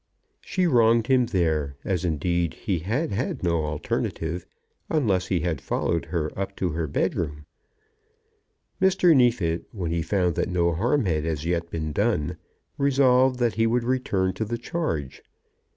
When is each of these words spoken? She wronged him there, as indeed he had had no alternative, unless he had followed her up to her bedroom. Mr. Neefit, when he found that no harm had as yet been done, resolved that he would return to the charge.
She 0.43 0.65
wronged 0.65 1.05
him 1.05 1.27
there, 1.27 1.75
as 1.85 2.03
indeed 2.03 2.55
he 2.55 2.79
had 2.79 3.11
had 3.11 3.43
no 3.43 3.65
alternative, 3.65 4.47
unless 4.89 5.27
he 5.27 5.41
had 5.41 5.61
followed 5.61 6.05
her 6.05 6.31
up 6.35 6.55
to 6.55 6.69
her 6.69 6.87
bedroom. 6.87 7.45
Mr. 8.81 9.15
Neefit, 9.15 9.65
when 9.71 9.91
he 9.91 10.01
found 10.01 10.33
that 10.37 10.49
no 10.49 10.73
harm 10.73 11.05
had 11.05 11.23
as 11.27 11.45
yet 11.45 11.69
been 11.69 11.91
done, 11.91 12.37
resolved 12.79 13.37
that 13.37 13.53
he 13.53 13.67
would 13.67 13.83
return 13.83 14.33
to 14.33 14.43
the 14.43 14.57
charge. 14.57 15.21